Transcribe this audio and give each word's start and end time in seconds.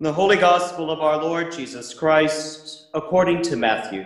The 0.00 0.12
Holy 0.12 0.36
Gospel 0.36 0.90
of 0.90 1.00
our 1.00 1.22
Lord 1.22 1.52
Jesus 1.52 1.94
Christ, 1.94 2.88
according 2.94 3.42
to 3.42 3.54
Matthew. 3.54 4.04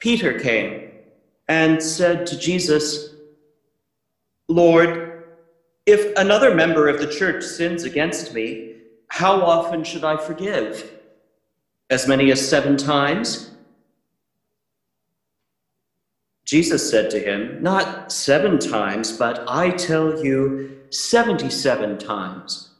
Peter 0.00 0.36
came 0.40 0.90
and 1.46 1.80
said 1.80 2.26
to 2.26 2.36
Jesus, 2.36 3.10
Lord, 4.48 5.36
if 5.86 6.12
another 6.16 6.52
member 6.56 6.88
of 6.88 6.98
the 6.98 7.06
church 7.06 7.44
sins 7.44 7.84
against 7.84 8.34
me, 8.34 8.78
how 9.06 9.40
often 9.42 9.84
should 9.84 10.02
I 10.02 10.16
forgive? 10.16 10.90
As 11.88 12.08
many 12.08 12.32
as 12.32 12.48
seven 12.48 12.76
times? 12.76 13.50
Jesus 16.50 16.90
said 16.90 17.10
to 17.10 17.20
him, 17.20 17.62
Not 17.62 18.10
seven 18.10 18.58
times, 18.58 19.16
but 19.16 19.44
I 19.48 19.70
tell 19.70 20.24
you, 20.24 20.80
77 20.90 21.96
times. 21.98 22.70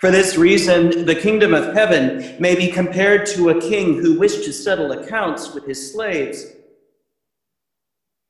For 0.00 0.12
this 0.12 0.36
reason, 0.36 1.04
the 1.04 1.16
kingdom 1.16 1.54
of 1.54 1.74
heaven 1.74 2.36
may 2.38 2.54
be 2.54 2.68
compared 2.68 3.26
to 3.30 3.48
a 3.48 3.60
king 3.60 3.94
who 3.94 4.20
wished 4.20 4.44
to 4.44 4.52
settle 4.52 4.92
accounts 4.92 5.52
with 5.52 5.66
his 5.66 5.92
slaves. 5.92 6.46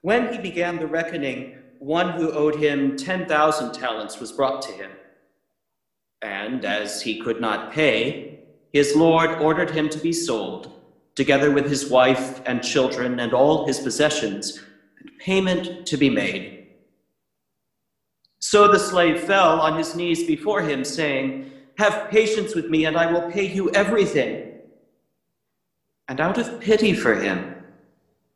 When 0.01 0.33
he 0.33 0.39
began 0.39 0.79
the 0.79 0.87
reckoning, 0.87 1.59
one 1.81 2.13
who 2.19 2.33
owed 2.33 2.55
him 2.57 2.97
10,000 2.97 3.75
talents 3.75 4.19
was 4.19 4.33
brought 4.33 4.63
to 4.63 4.73
him. 4.73 4.93
And 6.23 6.65
as 6.65 7.03
he 7.03 7.21
could 7.21 7.43
not 7.43 7.73
pay, 7.75 8.41
his 8.73 8.97
Lord 8.97 9.33
ordered 9.33 9.69
him 9.69 9.91
to 9.91 9.99
be 9.99 10.15
sold 10.15 10.78
together 11.19 11.51
with 11.51 11.69
his 11.69 11.91
wife 11.91 12.41
and 12.47 12.63
children 12.63 13.19
and 13.19 13.33
all 13.33 13.67
his 13.67 13.81
possessions, 13.81 14.63
and 15.01 15.11
payment 15.19 15.85
to 15.85 15.97
be 15.97 16.09
made. 16.09 16.69
So 18.39 18.69
the 18.69 18.79
slave 18.79 19.19
fell 19.23 19.61
on 19.61 19.77
his 19.77 19.97
knees 19.97 20.23
before 20.23 20.63
him, 20.63 20.85
saying, 20.85 21.51
Have 21.77 22.09
patience 22.09 22.55
with 22.55 22.67
me, 22.71 22.85
and 22.85 22.97
I 22.97 23.11
will 23.11 23.29
pay 23.33 23.53
you 23.53 23.69
everything. 23.73 24.61
And 26.07 26.21
out 26.21 26.39
of 26.39 26.61
pity 26.61 26.93
for 26.95 27.17
him, 27.17 27.65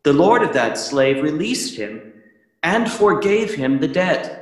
the 0.03 0.13
Lord 0.13 0.43
of 0.43 0.53
that 0.55 0.77
slave 0.77 1.23
released 1.23 1.77
him 1.77 2.13
and 2.65 2.91
forgave 2.91 3.55
him 3.55 3.79
the 3.79 3.87
debt. 3.87 4.42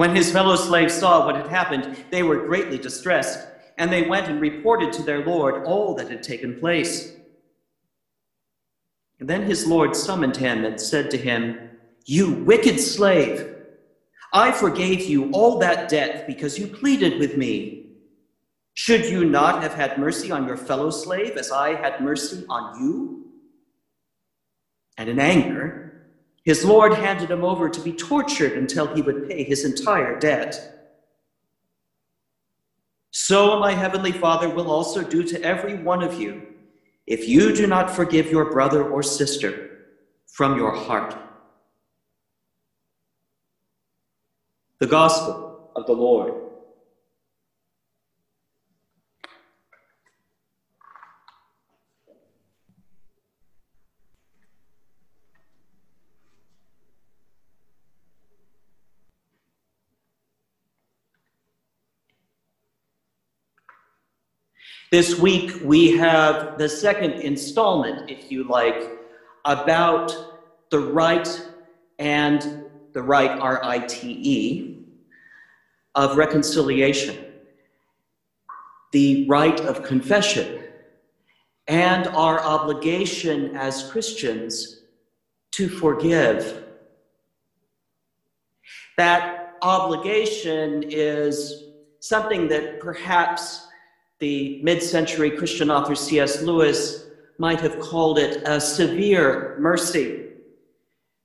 When 0.00 0.16
his 0.16 0.32
fellow 0.32 0.56
slaves 0.56 0.94
saw 0.94 1.26
what 1.26 1.36
had 1.36 1.48
happened, 1.48 2.04
they 2.10 2.22
were 2.22 2.46
greatly 2.46 2.78
distressed, 2.78 3.46
and 3.76 3.92
they 3.92 4.08
went 4.08 4.28
and 4.28 4.40
reported 4.40 4.94
to 4.94 5.02
their 5.02 5.22
Lord 5.22 5.66
all 5.66 5.94
that 5.96 6.08
had 6.08 6.22
taken 6.22 6.58
place. 6.58 7.12
And 9.18 9.28
then 9.28 9.42
his 9.42 9.66
Lord 9.66 9.94
summoned 9.94 10.38
him 10.38 10.64
and 10.64 10.80
said 10.80 11.10
to 11.10 11.18
him, 11.18 11.68
You 12.06 12.32
wicked 12.32 12.80
slave, 12.80 13.54
I 14.32 14.52
forgave 14.52 15.02
you 15.02 15.30
all 15.32 15.58
that 15.58 15.90
debt 15.90 16.26
because 16.26 16.58
you 16.58 16.66
pleaded 16.66 17.20
with 17.20 17.36
me. 17.36 17.90
Should 18.72 19.04
you 19.04 19.26
not 19.26 19.62
have 19.62 19.74
had 19.74 19.98
mercy 19.98 20.30
on 20.30 20.46
your 20.46 20.56
fellow 20.56 20.88
slave 20.88 21.36
as 21.36 21.52
I 21.52 21.74
had 21.74 22.00
mercy 22.00 22.46
on 22.48 22.82
you? 22.82 23.26
And 24.96 25.10
in 25.10 25.20
anger, 25.20 25.89
his 26.44 26.64
Lord 26.64 26.94
handed 26.94 27.30
him 27.30 27.44
over 27.44 27.68
to 27.68 27.80
be 27.80 27.92
tortured 27.92 28.52
until 28.52 28.94
he 28.94 29.02
would 29.02 29.28
pay 29.28 29.44
his 29.44 29.64
entire 29.64 30.18
debt. 30.18 30.80
So 33.10 33.58
my 33.58 33.72
heavenly 33.72 34.12
Father 34.12 34.48
will 34.48 34.70
also 34.70 35.02
do 35.02 35.22
to 35.24 35.42
every 35.42 35.74
one 35.74 36.02
of 36.02 36.20
you 36.20 36.46
if 37.06 37.28
you 37.28 37.54
do 37.54 37.66
not 37.66 37.90
forgive 37.90 38.30
your 38.30 38.50
brother 38.50 38.88
or 38.88 39.02
sister 39.02 39.86
from 40.26 40.56
your 40.56 40.74
heart. 40.74 41.16
The 44.78 44.86
Gospel 44.86 45.70
of 45.76 45.86
the 45.86 45.92
Lord. 45.92 46.49
This 64.90 65.16
week, 65.16 65.52
we 65.62 65.96
have 65.98 66.58
the 66.58 66.68
second 66.68 67.12
installment, 67.12 68.10
if 68.10 68.32
you 68.32 68.42
like, 68.42 68.98
about 69.44 70.12
the 70.70 70.80
right 70.80 71.48
and 72.00 72.64
the 72.92 73.00
rite, 73.00 73.38
R 73.38 73.64
I 73.64 73.78
T 73.86 74.18
E, 74.20 74.78
of 75.94 76.16
reconciliation, 76.16 77.24
the 78.90 79.28
rite 79.28 79.60
of 79.60 79.84
confession, 79.84 80.64
and 81.68 82.08
our 82.08 82.40
obligation 82.40 83.56
as 83.56 83.88
Christians 83.92 84.80
to 85.52 85.68
forgive. 85.68 86.64
That 88.96 89.54
obligation 89.62 90.82
is 90.82 91.66
something 92.00 92.48
that 92.48 92.80
perhaps 92.80 93.68
the 94.20 94.60
mid 94.62 94.82
century 94.82 95.30
Christian 95.30 95.70
author 95.70 95.94
C.S. 95.94 96.42
Lewis 96.42 97.06
might 97.38 97.60
have 97.60 97.80
called 97.80 98.18
it 98.18 98.42
a 98.46 98.60
severe 98.60 99.56
mercy. 99.58 100.26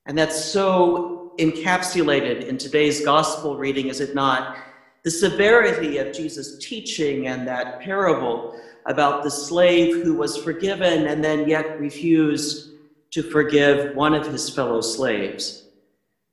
And 0.06 0.18
that's 0.18 0.44
so 0.44 1.34
encapsulated 1.38 2.46
in 2.48 2.58
today's 2.58 3.04
gospel 3.04 3.58
reading, 3.58 3.88
is 3.88 4.00
it 4.00 4.16
not? 4.16 4.58
The 5.04 5.12
severity 5.12 5.98
of 5.98 6.14
Jesus' 6.14 6.58
teaching 6.58 7.28
and 7.28 7.48
that 7.48 7.82
parable 7.82 8.60
about 8.86 9.24
the 9.24 9.32
slave 9.32 10.04
who 10.04 10.14
was 10.16 10.38
forgiven 10.38 11.08
and 11.08 11.24
then 11.24 11.50
yet 11.50 11.80
refused 11.80 12.72
to 13.12 13.24
forgive 13.24 13.96
one 13.96 14.14
of 14.14 14.28
his 14.28 14.50
fellow 14.50 14.82
slaves, 14.82 15.68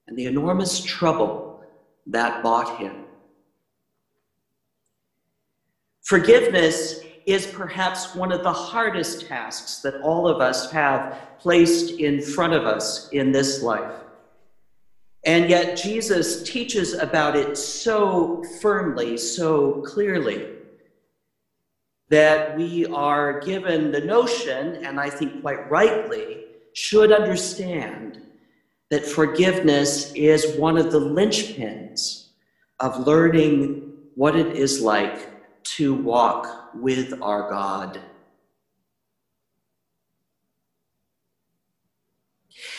and 0.07 0.17
the 0.17 0.27
enormous 0.27 0.83
trouble 0.83 1.65
that 2.07 2.43
bought 2.43 2.79
him. 2.79 3.02
Forgiveness 6.03 7.01
is 7.27 7.47
perhaps 7.47 8.15
one 8.15 8.33
of 8.33 8.43
the 8.43 8.53
hardest 8.53 9.29
tasks 9.29 9.79
that 9.83 10.01
all 10.03 10.27
of 10.27 10.41
us 10.41 10.71
have 10.73 11.17
placed 11.39 12.01
in 12.01 12.21
front 12.21 12.53
of 12.53 12.67
us 12.67 13.09
in 13.11 13.31
this 13.31 13.63
life. 13.63 13.95
And 15.25 15.49
yet, 15.49 15.77
Jesus 15.77 16.43
teaches 16.43 16.95
about 16.95 17.37
it 17.37 17.57
so 17.57 18.43
firmly, 18.61 19.17
so 19.17 19.83
clearly, 19.83 20.49
that 22.09 22.57
we 22.57 22.87
are 22.87 23.39
given 23.39 23.93
the 23.93 24.01
notion, 24.01 24.85
and 24.85 24.99
I 24.99 25.09
think 25.09 25.41
quite 25.41 25.71
rightly, 25.71 26.47
should 26.75 27.13
understand 27.13 28.21
that 28.91 29.07
forgiveness 29.07 30.13
is 30.15 30.59
one 30.59 30.77
of 30.77 30.91
the 30.91 31.01
linchpins 31.01 32.27
of 32.81 33.07
learning 33.07 33.93
what 34.17 34.35
it 34.35 34.57
is 34.57 34.81
like 34.81 35.32
to 35.65 35.95
walk 35.95 36.71
with 36.75 37.21
our 37.23 37.49
God. 37.49 38.01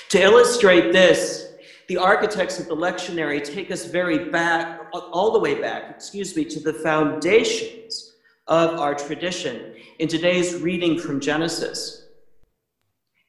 To 0.10 0.22
illustrate 0.22 0.92
this, 0.92 1.54
the 1.88 1.98
architects 1.98 2.60
of 2.60 2.68
the 2.68 2.76
lectionary 2.76 3.44
take 3.44 3.72
us 3.72 3.86
very 3.86 4.30
back, 4.30 4.82
all 4.94 5.32
the 5.32 5.40
way 5.40 5.60
back, 5.60 5.90
excuse 5.90 6.36
me, 6.36 6.46
to 6.46 6.60
the 6.60 6.74
foundations 6.74 8.14
of 8.48 8.80
our 8.80 8.94
tradition 8.94 9.74
in 10.00 10.08
today's 10.08 10.62
reading 10.62 11.00
from 11.00 11.20
Genesis. 11.20 12.06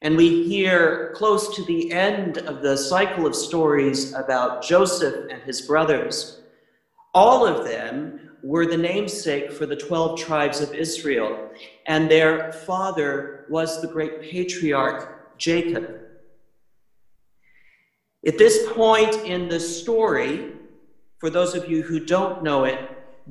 And 0.01 0.15
we 0.15 0.43
hear 0.47 1.13
close 1.15 1.55
to 1.55 1.65
the 1.65 1.91
end 1.91 2.37
of 2.37 2.61
the 2.61 2.77
cycle 2.77 3.25
of 3.25 3.35
stories 3.35 4.13
about 4.13 4.61
Joseph 4.61 5.31
and 5.31 5.41
his 5.41 5.61
brothers, 5.61 6.41
all 7.13 7.47
of 7.47 7.65
them 7.65 8.24
were 8.45 8.67
the 8.67 8.77
namesake 8.77 9.51
for 9.51 9.65
the 9.65 9.75
12 9.75 10.19
tribes 10.19 10.61
of 10.61 10.71
Israel, 10.75 11.49
and 11.87 12.09
their 12.09 12.51
father 12.51 13.45
was 13.49 13.81
the 13.81 13.87
great 13.87 14.21
patriarch 14.21 15.35
Jacob. 15.39 15.99
At 18.25 18.37
this 18.37 18.71
point 18.73 19.15
in 19.25 19.49
the 19.49 19.59
story, 19.59 20.51
for 21.17 21.31
those 21.31 21.55
of 21.55 21.67
you 21.67 21.81
who 21.81 21.99
don't 21.99 22.43
know 22.43 22.65
it, 22.65 22.79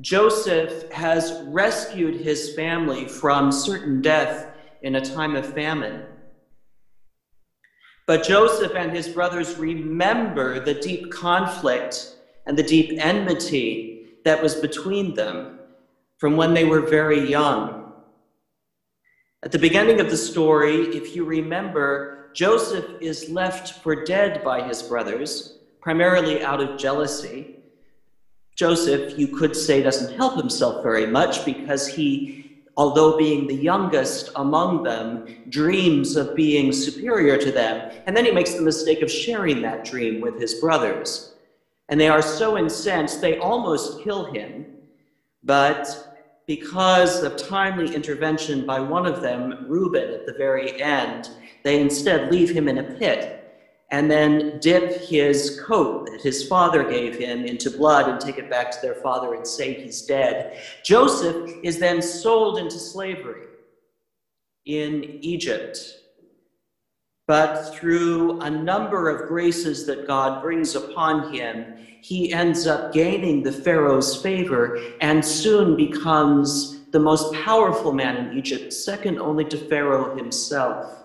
Joseph 0.01 0.91
has 0.91 1.41
rescued 1.45 2.19
his 2.19 2.53
family 2.53 3.07
from 3.07 3.53
certain 3.53 4.01
death 4.01 4.53
in 4.81 4.95
a 4.95 5.05
time 5.05 5.37
of 5.37 5.53
famine. 5.53 6.03
But 8.05 8.27
Joseph 8.27 8.75
and 8.75 8.91
his 8.91 9.07
brothers 9.07 9.55
remember 9.55 10.59
the 10.59 10.73
deep 10.73 11.09
conflict 11.09 12.17
and 12.45 12.57
the 12.57 12.63
deep 12.63 12.99
enmity 12.99 13.94
that 14.25 14.43
was 14.43 14.55
between 14.55 15.13
them 15.13 15.59
from 16.17 16.35
when 16.35 16.53
they 16.53 16.65
were 16.65 16.81
very 16.81 17.29
young. 17.29 17.93
At 19.43 19.51
the 19.51 19.59
beginning 19.59 19.99
of 19.99 20.09
the 20.09 20.17
story, 20.17 20.87
if 20.95 21.15
you 21.15 21.23
remember, 21.23 22.31
Joseph 22.33 22.85
is 22.99 23.29
left 23.29 23.83
for 23.83 24.03
dead 24.03 24.43
by 24.43 24.67
his 24.67 24.81
brothers, 24.81 25.59
primarily 25.79 26.43
out 26.43 26.59
of 26.59 26.79
jealousy. 26.79 27.57
Joseph, 28.55 29.17
you 29.19 29.27
could 29.27 29.55
say, 29.55 29.83
doesn't 29.83 30.17
help 30.17 30.35
himself 30.35 30.81
very 30.81 31.05
much 31.05 31.45
because 31.45 31.87
he, 31.87 32.63
although 32.75 33.17
being 33.17 33.45
the 33.45 33.55
youngest 33.55 34.31
among 34.35 34.81
them, 34.81 35.27
dreams 35.49 36.15
of 36.15 36.35
being 36.35 36.71
superior 36.71 37.37
to 37.37 37.51
them. 37.51 37.91
And 38.07 38.17
then 38.17 38.25
he 38.25 38.31
makes 38.31 38.55
the 38.55 38.63
mistake 38.63 39.03
of 39.03 39.11
sharing 39.11 39.61
that 39.61 39.85
dream 39.85 40.21
with 40.21 40.41
his 40.41 40.55
brothers. 40.55 41.34
And 41.89 41.99
they 41.99 42.07
are 42.07 42.21
so 42.21 42.57
incensed, 42.57 43.21
they 43.21 43.37
almost 43.37 44.03
kill 44.03 44.31
him. 44.31 44.65
But 45.43 46.15
because 46.47 47.23
of 47.23 47.37
timely 47.37 47.93
intervention 47.93 48.65
by 48.65 48.79
one 48.79 49.05
of 49.05 49.21
them, 49.21 49.65
Reuben, 49.67 50.11
at 50.13 50.25
the 50.25 50.33
very 50.33 50.81
end, 50.81 51.29
they 51.63 51.81
instead 51.81 52.31
leave 52.31 52.49
him 52.49 52.67
in 52.67 52.79
a 52.79 52.83
pit 52.83 53.35
and 53.91 54.09
then 54.09 54.59
dip 54.59 55.01
his 55.01 55.61
coat 55.65 56.09
that 56.11 56.21
his 56.21 56.47
father 56.47 56.83
gave 56.83 57.15
him 57.15 57.45
into 57.45 57.69
blood 57.69 58.09
and 58.09 58.19
take 58.19 58.37
it 58.37 58.49
back 58.49 58.71
to 58.71 58.81
their 58.81 58.95
father 58.95 59.35
and 59.35 59.45
say 59.45 59.73
he's 59.73 60.01
dead. 60.01 60.59
Joseph 60.83 61.51
is 61.63 61.77
then 61.79 62.01
sold 62.01 62.57
into 62.57 62.79
slavery 62.79 63.45
in 64.65 65.03
Egypt. 65.21 65.77
But 67.27 67.73
through 67.73 68.41
a 68.41 68.49
number 68.49 69.09
of 69.09 69.27
graces 69.27 69.85
that 69.87 70.05
God 70.05 70.43
brings 70.43 70.75
upon 70.75 71.33
him, 71.33 71.77
he 72.01 72.31
ends 72.31 72.67
up 72.67 72.93
gaining 72.93 73.41
the 73.41 73.51
Pharaoh's 73.51 74.21
favor 74.21 74.79
and 75.01 75.25
soon 75.25 75.75
becomes 75.75 76.85
the 76.91 76.99
most 76.99 77.33
powerful 77.33 77.91
man 77.93 78.17
in 78.17 78.37
Egypt, 78.37 78.71
second 78.71 79.17
only 79.17 79.43
to 79.45 79.57
Pharaoh 79.57 80.15
himself. 80.15 81.03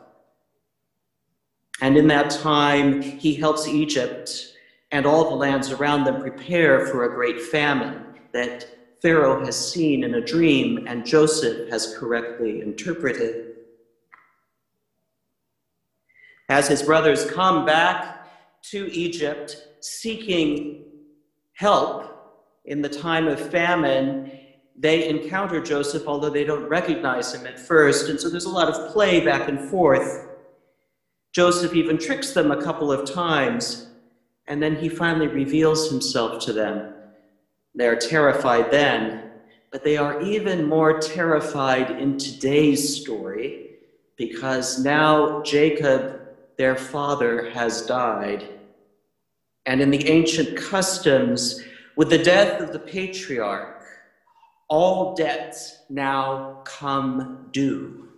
And 1.80 1.96
in 1.96 2.06
that 2.08 2.30
time, 2.30 3.00
he 3.00 3.34
helps 3.34 3.66
Egypt 3.66 4.54
and 4.92 5.06
all 5.06 5.30
the 5.30 5.36
lands 5.36 5.70
around 5.70 6.04
them 6.04 6.20
prepare 6.20 6.86
for 6.86 7.04
a 7.04 7.14
great 7.14 7.40
famine 7.40 8.04
that 8.32 8.68
Pharaoh 9.00 9.42
has 9.44 9.72
seen 9.72 10.04
in 10.04 10.14
a 10.14 10.20
dream 10.20 10.84
and 10.86 11.06
Joseph 11.06 11.70
has 11.70 11.96
correctly 11.96 12.60
interpreted. 12.60 13.49
As 16.50 16.66
his 16.66 16.82
brothers 16.82 17.30
come 17.30 17.64
back 17.64 18.26
to 18.70 18.92
Egypt 18.92 19.68
seeking 19.78 20.82
help 21.52 22.12
in 22.64 22.82
the 22.82 22.88
time 22.88 23.28
of 23.28 23.38
famine, 23.38 24.32
they 24.76 25.08
encounter 25.08 25.60
Joseph, 25.60 26.08
although 26.08 26.28
they 26.28 26.42
don't 26.42 26.68
recognize 26.68 27.32
him 27.32 27.46
at 27.46 27.60
first. 27.60 28.08
And 28.08 28.18
so 28.18 28.28
there's 28.28 28.46
a 28.46 28.50
lot 28.50 28.68
of 28.68 28.92
play 28.92 29.24
back 29.24 29.48
and 29.48 29.60
forth. 29.70 30.26
Joseph 31.32 31.72
even 31.72 31.96
tricks 31.96 32.32
them 32.32 32.50
a 32.50 32.60
couple 32.60 32.90
of 32.90 33.08
times, 33.08 33.86
and 34.48 34.60
then 34.60 34.74
he 34.74 34.88
finally 34.88 35.28
reveals 35.28 35.88
himself 35.88 36.44
to 36.46 36.52
them. 36.52 36.94
They 37.76 37.86
are 37.86 37.94
terrified 37.94 38.72
then, 38.72 39.30
but 39.70 39.84
they 39.84 39.96
are 39.96 40.20
even 40.20 40.68
more 40.68 40.98
terrified 40.98 41.92
in 41.92 42.18
today's 42.18 43.00
story 43.00 43.76
because 44.16 44.82
now 44.82 45.42
Jacob, 45.42 46.19
their 46.60 46.76
father, 46.76 47.48
has 47.52 47.86
died. 47.86 48.46
And 49.64 49.80
in 49.80 49.90
the 49.90 50.06
ancient 50.06 50.58
customs, 50.58 51.58
with 51.96 52.10
the 52.10 52.18
death 52.18 52.60
of 52.60 52.74
the 52.74 52.78
patriarch, 52.78 53.82
all 54.68 55.14
debts 55.14 55.78
now 55.88 56.60
come 56.66 57.48
due. 57.50 58.10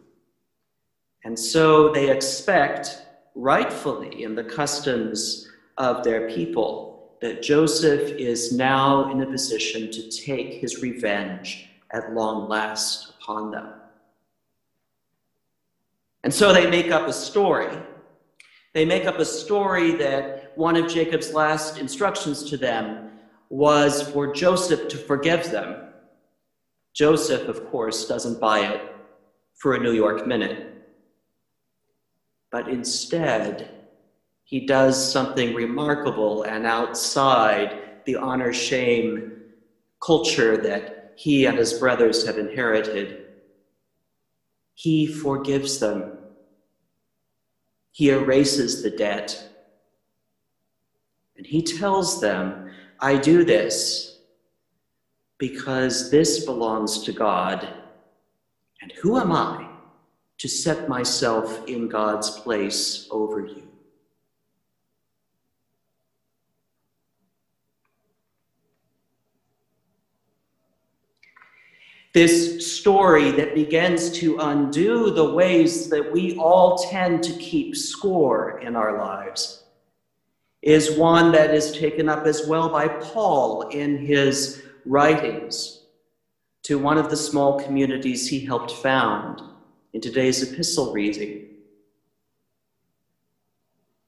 And 1.23 1.39
so 1.39 1.93
they 1.93 2.11
expect, 2.11 3.03
rightfully 3.37 4.25
in 4.25 4.35
the 4.35 4.43
customs 4.43 5.49
of 5.79 6.03
their 6.03 6.29
people, 6.29 7.15
that 7.21 7.43
Joseph 7.45 8.11
is 8.19 8.53
now 8.53 9.09
in 9.12 9.23
a 9.23 9.27
position 9.27 9.88
to 9.93 10.11
take 10.11 10.55
his 10.55 10.83
revenge 10.83 11.69
at 11.93 12.12
long 12.12 12.49
last 12.49 13.15
upon 13.21 13.53
them. 13.53 13.69
And 16.25 16.35
so 16.35 16.53
they 16.53 16.69
make 16.69 16.91
up 16.91 17.06
a 17.06 17.12
story. 17.12 17.79
They 18.73 18.85
make 18.85 19.07
up 19.07 19.19
a 19.19 19.25
story 19.25 19.93
that 19.97 20.53
one 20.57 20.77
of 20.77 20.91
Jacob's 20.91 21.33
last 21.33 21.79
instructions 21.79 22.45
to 22.51 22.57
them 22.57 23.11
was 23.49 24.03
for 24.11 24.33
Joseph 24.33 24.89
to 24.89 24.97
forgive 24.97 25.51
them. 25.51 25.89
Joseph, 26.95 27.49
of 27.49 27.71
course, 27.71 28.07
doesn't 28.07 28.41
buy 28.41 28.61
it 28.61 28.95
for 29.55 29.75
a 29.75 29.81
New 29.81 29.93
York 29.93 30.27
minute 30.27 30.73
but 32.53 32.69
instead, 32.69 33.71
he 34.45 34.67
does 34.67 35.11
something 35.11 35.55
remarkable 35.55 36.43
and 36.43 36.67
outside 36.67 38.03
the 38.05 38.17
honor 38.17 38.53
shame 38.53 39.33
culture 40.05 40.59
that 40.59 41.15
he 41.17 41.47
and 41.47 41.57
his 41.57 41.73
brothers 41.73 42.27
have 42.27 42.37
inherited. 42.37 43.25
He 44.75 45.07
forgives 45.07 45.79
them. 45.79 46.19
He 47.93 48.11
erases 48.11 48.83
the 48.83 48.91
debt. 48.91 49.50
And 51.37 51.47
he 51.47 51.62
tells 51.62 52.21
them, 52.21 52.71
I 52.99 53.17
do 53.17 53.44
this 53.44 54.19
because 55.39 56.11
this 56.11 56.44
belongs 56.44 57.05
to 57.05 57.12
God. 57.12 57.69
And 58.81 58.93
who 58.93 59.19
am 59.19 59.33
I 59.33 59.69
to 60.43 60.49
set 60.49 60.88
myself 60.88 61.69
in 61.69 61.87
God's 61.87 62.40
place 62.40 63.07
over 63.12 63.47
you. 63.47 63.72
This 72.12 72.76
story 72.76 73.31
that 73.33 73.54
begins 73.54 74.11
to 74.19 74.38
undo 74.38 75.11
the 75.11 75.33
ways 75.33 75.88
that 75.88 76.12
we 76.12 76.37
all 76.37 76.76
tend 76.76 77.23
to 77.25 77.33
keep 77.35 77.75
score 77.75 78.61
in 78.61 78.76
our 78.76 78.99
lives 78.99 79.64
is 80.61 80.97
one 80.97 81.33
that 81.33 81.54
is 81.54 81.73
taken 81.73 82.11
up 82.11 82.26
as 82.26 82.47
well 82.47 82.69
by 82.69 82.87
Paul 82.87 83.62
in 83.71 83.97
his 83.97 84.62
writings 84.85 85.81
to 86.64 86.78
one 86.78 86.99
of 86.99 87.09
the 87.09 87.16
small 87.16 87.59
communities 87.61 88.28
he 88.28 88.45
helped 88.45 88.71
found 88.71 89.40
in 89.95 90.00
today's 90.00 90.42
epistle 90.42 90.92
reading. 90.92 91.49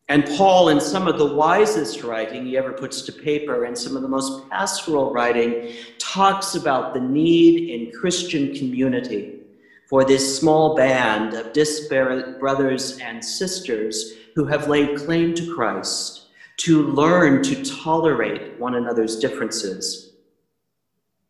And 0.08 0.26
Paul, 0.36 0.68
in 0.68 0.80
some 0.80 1.08
of 1.08 1.18
the 1.18 1.34
wisest 1.34 2.02
writing 2.04 2.44
he 2.44 2.58
ever 2.58 2.72
puts 2.72 3.02
to 3.02 3.12
paper, 3.12 3.64
and 3.64 3.76
some 3.76 3.96
of 3.96 4.02
the 4.02 4.08
most 4.08 4.48
pastoral 4.50 5.12
writing, 5.12 5.72
talks 6.14 6.54
about 6.54 6.94
the 6.94 7.00
need 7.00 7.70
in 7.70 7.90
Christian 7.90 8.54
community 8.54 9.40
for 9.88 10.04
this 10.04 10.38
small 10.38 10.76
band 10.76 11.34
of 11.34 11.52
disparate 11.52 12.38
brothers 12.38 13.00
and 13.00 13.24
sisters 13.24 14.12
who 14.36 14.44
have 14.44 14.68
laid 14.68 14.96
claim 14.96 15.34
to 15.34 15.52
Christ 15.52 16.26
to 16.58 16.86
learn 16.86 17.42
to 17.42 17.64
tolerate 17.64 18.56
one 18.60 18.76
another's 18.76 19.18
differences, 19.18 20.12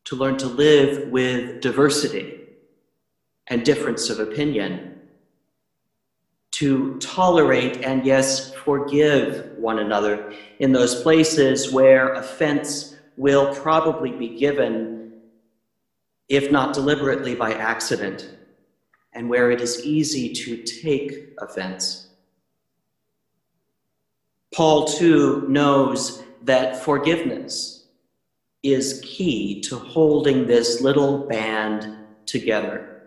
to 0.05 0.17
learn 0.17 0.37
to 0.37 0.49
live 0.49 1.11
with 1.11 1.63
diversity 1.63 2.41
and 3.47 3.65
difference 3.65 4.11
of 4.11 4.21
opinion, 4.21 5.01
to 6.51 6.99
tolerate 6.99 7.79
and, 7.79 8.05
yes, 8.05 8.53
forgive 8.53 9.57
one 9.57 9.79
another 9.79 10.35
in 10.59 10.73
those 10.73 11.03
places 11.03 11.73
where 11.73 12.13
offense 12.13 12.94
will 13.17 13.55
probably 13.55 14.11
be 14.11 14.37
given, 14.39 15.13
if 16.29 16.51
not 16.51 16.75
deliberately 16.75 17.35
by 17.35 17.53
accident, 17.55 18.31
and 19.13 19.29
where 19.29 19.51
it 19.51 19.61
is 19.61 19.85
easy 19.85 20.33
to 20.33 20.63
take 20.63 21.35
offense. 21.39 22.09
Paul, 24.55 24.87
too, 24.87 25.47
knows 25.49 26.23
that 26.43 26.83
forgiveness 26.83 27.87
is 28.63 29.01
key 29.05 29.61
to 29.61 29.77
holding 29.77 30.47
this 30.47 30.81
little 30.81 31.27
band 31.27 31.97
together 32.27 33.03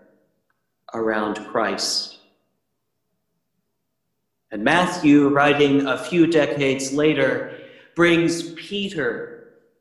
around 0.93 1.35
Christ. 1.47 2.17
And 4.51 4.63
Matthew, 4.63 5.29
writing 5.29 5.87
a 5.87 5.97
few 5.97 6.27
decades 6.27 6.93
later, 6.93 7.57
brings 7.95 8.53
Peter, 8.53 9.37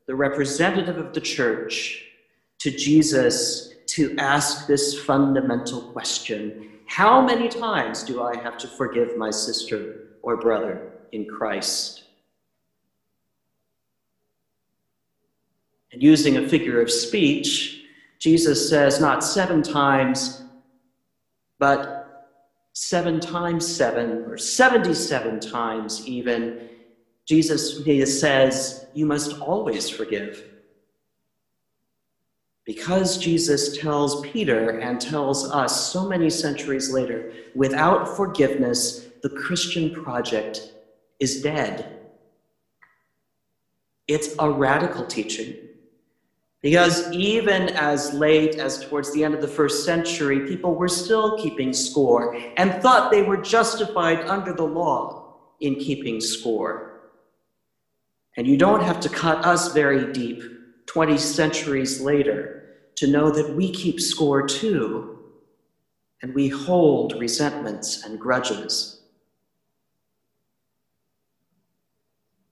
the 0.07 0.15
representative 0.15 0.97
of 0.97 1.13
the 1.13 1.21
church, 1.21 2.05
to 2.59 2.71
Jesus 2.71 3.73
to 3.87 4.15
ask 4.17 4.65
this 4.65 4.99
fundamental 4.99 5.81
question 5.91 6.69
How 6.87 7.21
many 7.21 7.49
times 7.49 8.03
do 8.03 8.23
I 8.23 8.35
have 8.37 8.57
to 8.59 8.67
forgive 8.67 9.17
my 9.17 9.29
sister 9.29 10.07
or 10.21 10.37
brother 10.37 10.91
in 11.11 11.25
Christ? 11.25 12.03
And 15.91 16.01
using 16.01 16.37
a 16.37 16.47
figure 16.47 16.81
of 16.81 16.91
speech, 16.91 17.81
Jesus 18.19 18.69
says 18.69 18.99
not 18.99 19.23
seven 19.23 19.61
times, 19.61 20.41
but 21.59 21.97
seven 22.73 23.19
times 23.19 23.65
seven, 23.65 24.25
or 24.27 24.37
77 24.37 25.39
times 25.39 26.05
even. 26.07 26.69
Jesus 27.27 27.83
says, 28.19 28.85
You 28.93 29.05
must 29.05 29.39
always 29.39 29.89
forgive. 29.89 30.43
Because 32.65 33.17
Jesus 33.17 33.77
tells 33.77 34.21
Peter 34.21 34.79
and 34.79 34.99
tells 34.99 35.49
us 35.51 35.91
so 35.91 36.07
many 36.07 36.29
centuries 36.29 36.91
later, 36.91 37.33
without 37.55 38.15
forgiveness, 38.15 39.07
the 39.23 39.29
Christian 39.29 39.93
project 39.93 40.73
is 41.19 41.41
dead. 41.41 41.97
It's 44.07 44.35
a 44.39 44.49
radical 44.49 45.05
teaching. 45.05 45.55
Because 46.61 47.11
even 47.11 47.69
as 47.69 48.13
late 48.13 48.55
as 48.55 48.85
towards 48.85 49.13
the 49.13 49.23
end 49.23 49.33
of 49.33 49.41
the 49.41 49.47
first 49.47 49.85
century, 49.85 50.47
people 50.47 50.75
were 50.75 50.87
still 50.87 51.37
keeping 51.37 51.71
score 51.71 52.35
and 52.57 52.81
thought 52.81 53.11
they 53.11 53.21
were 53.21 53.37
justified 53.37 54.21
under 54.27 54.53
the 54.53 54.63
law 54.63 55.35
in 55.61 55.75
keeping 55.75 56.19
score. 56.19 56.86
And 58.37 58.45
you 58.45 58.55
don't 58.55 58.83
have 58.83 58.99
to 59.01 59.09
cut 59.09 59.43
us 59.43 59.73
very 59.73 60.13
deep 60.13 60.43
20 60.85 61.17
centuries 61.17 61.99
later 61.99 62.75
to 62.95 63.07
know 63.07 63.31
that 63.31 63.55
we 63.55 63.71
keep 63.71 63.99
score 63.99 64.47
too, 64.47 65.19
and 66.21 66.33
we 66.33 66.47
hold 66.47 67.19
resentments 67.19 68.03
and 68.05 68.19
grudges. 68.19 69.01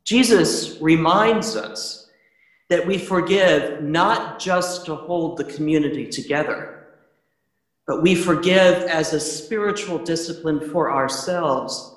Jesus 0.04 0.80
reminds 0.82 1.56
us 1.56 2.10
that 2.70 2.86
we 2.86 2.98
forgive 2.98 3.84
not 3.84 4.40
just 4.40 4.86
to 4.88 4.96
hold 4.96 5.38
the 5.38 5.44
community 5.44 6.08
together, 6.08 6.88
but 7.88 8.02
we 8.02 8.16
forgive 8.16 8.84
as 8.84 9.14
a 9.14 9.20
spiritual 9.20 10.00
discipline 10.00 10.72
for 10.72 10.92
ourselves 10.92 11.95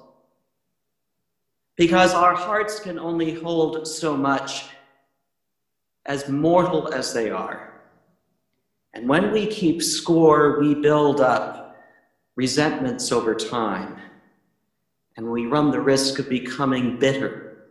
because 1.79 2.13
our 2.13 2.35
hearts 2.35 2.81
can 2.81 2.99
only 2.99 3.33
hold 3.33 3.87
so 3.87 4.17
much 4.17 4.65
as 6.07 6.29
mortal 6.29 6.93
as 6.93 7.15
they 7.15 7.31
are. 7.31 7.83
And 8.95 9.09
when 9.09 9.31
we 9.31 9.47
keep 9.47 9.81
score, 9.81 10.59
we 10.59 10.75
build 10.75 11.21
up 11.21 11.77
resentments 12.35 13.13
over 13.13 13.33
time, 13.33 13.97
and 15.17 15.31
we 15.31 15.47
run 15.47 15.71
the 15.71 15.81
risk 15.81 16.19
of 16.19 16.29
becoming 16.29 16.99
bitter 16.99 17.69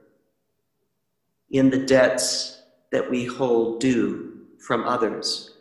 in 1.51 1.69
the 1.69 1.85
debts 1.85 2.61
that 2.91 3.09
we 3.09 3.25
hold 3.25 3.81
due 3.81 4.45
from 4.59 4.85
others. 4.85 5.53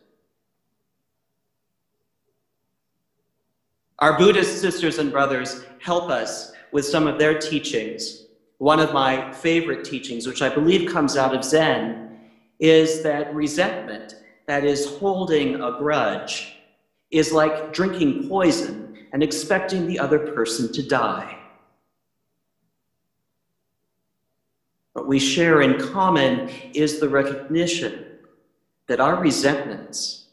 Our 3.98 4.16
Buddhist 4.16 4.60
sisters 4.60 4.98
and 4.98 5.10
brothers 5.10 5.64
help 5.80 6.10
us 6.10 6.52
with 6.70 6.84
some 6.84 7.08
of 7.08 7.18
their 7.18 7.38
teachings. 7.38 8.25
One 8.58 8.80
of 8.80 8.92
my 8.94 9.32
favorite 9.32 9.84
teachings, 9.84 10.26
which 10.26 10.42
I 10.42 10.48
believe 10.48 10.90
comes 10.90 11.16
out 11.16 11.34
of 11.34 11.44
Zen, 11.44 12.18
is 12.58 13.02
that 13.02 13.34
resentment, 13.34 14.14
that 14.46 14.64
is, 14.64 14.96
holding 14.98 15.56
a 15.56 15.72
grudge, 15.72 16.56
is 17.10 17.32
like 17.32 17.72
drinking 17.72 18.28
poison 18.28 19.06
and 19.12 19.22
expecting 19.22 19.86
the 19.86 19.98
other 19.98 20.18
person 20.18 20.72
to 20.72 20.82
die. 20.82 21.38
What 24.94 25.06
we 25.06 25.18
share 25.18 25.60
in 25.60 25.78
common 25.92 26.48
is 26.72 26.98
the 26.98 27.08
recognition 27.08 28.06
that 28.86 29.00
our 29.00 29.16
resentments 29.16 30.28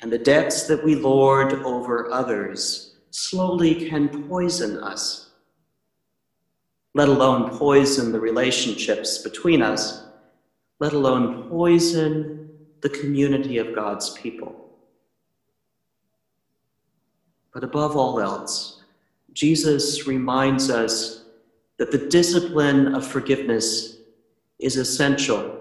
and 0.00 0.12
the 0.12 0.18
debts 0.18 0.66
that 0.66 0.84
we 0.84 0.94
lord 0.94 1.54
over 1.62 2.12
others 2.12 2.96
slowly 3.10 3.88
can 3.88 4.28
poison 4.28 4.76
us, 4.78 5.25
let 6.96 7.10
alone 7.10 7.50
poison 7.58 8.10
the 8.10 8.18
relationships 8.18 9.18
between 9.18 9.60
us, 9.60 10.02
let 10.80 10.94
alone 10.94 11.46
poison 11.50 12.48
the 12.80 12.88
community 12.88 13.58
of 13.58 13.74
God's 13.74 14.08
people. 14.14 14.70
But 17.52 17.64
above 17.64 17.98
all 17.98 18.18
else, 18.18 18.82
Jesus 19.34 20.06
reminds 20.06 20.70
us 20.70 21.26
that 21.76 21.90
the 21.90 22.08
discipline 22.08 22.94
of 22.94 23.06
forgiveness 23.06 23.98
is 24.58 24.78
essential, 24.78 25.54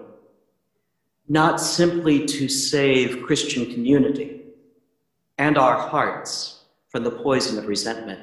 not 1.27 1.59
simply 1.59 2.25
to 2.27 2.47
save 2.47 3.25
Christian 3.25 3.65
community 3.73 4.39
and 5.37 5.57
our 5.57 5.77
hearts 5.89 6.63
from 6.87 7.03
the 7.03 7.11
poison 7.11 7.57
of 7.57 7.67
resentment, 7.67 8.21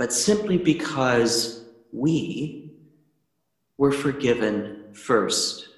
but 0.00 0.14
simply 0.14 0.56
because 0.56 1.62
we 1.92 2.70
were 3.76 3.92
forgiven 3.92 4.82
first 4.94 5.68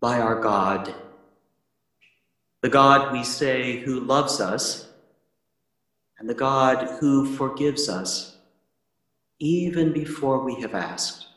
by 0.00 0.20
our 0.20 0.38
God, 0.38 0.94
the 2.60 2.68
God 2.68 3.10
we 3.10 3.24
say 3.24 3.78
who 3.78 4.00
loves 4.00 4.38
us 4.38 4.86
and 6.18 6.28
the 6.28 6.34
God 6.34 6.98
who 7.00 7.24
forgives 7.24 7.88
us 7.88 8.36
even 9.38 9.90
before 9.90 10.44
we 10.44 10.60
have 10.60 10.74
asked 10.74 11.28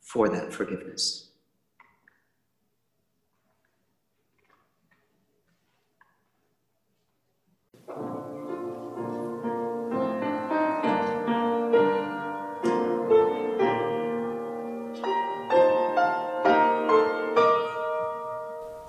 for 0.00 0.28
that 0.30 0.52
forgiveness. 0.52 1.25